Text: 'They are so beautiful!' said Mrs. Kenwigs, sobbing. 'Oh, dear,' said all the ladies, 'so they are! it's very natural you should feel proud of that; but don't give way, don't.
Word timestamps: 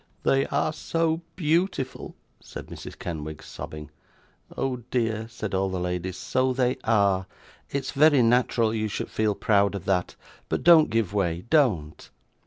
'They 0.23 0.47
are 0.47 0.73
so 0.73 1.21
beautiful!' 1.35 2.15
said 2.39 2.65
Mrs. 2.69 2.97
Kenwigs, 2.97 3.45
sobbing. 3.45 3.91
'Oh, 4.57 4.77
dear,' 4.89 5.27
said 5.29 5.53
all 5.53 5.69
the 5.69 5.79
ladies, 5.79 6.17
'so 6.17 6.53
they 6.53 6.77
are! 6.83 7.27
it's 7.69 7.91
very 7.91 8.23
natural 8.23 8.73
you 8.73 8.87
should 8.87 9.11
feel 9.11 9.35
proud 9.35 9.75
of 9.75 9.85
that; 9.85 10.15
but 10.49 10.63
don't 10.63 10.89
give 10.89 11.13
way, 11.13 11.43
don't. 11.51 12.09